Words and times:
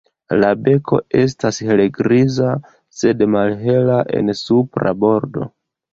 La 0.43 0.47
beko 0.67 0.97
estas 1.23 1.59
helgriza, 1.67 2.55
sed 3.01 3.21
malhela 3.35 3.99
en 4.21 4.37
supra 4.45 4.99
bordo. 5.05 5.47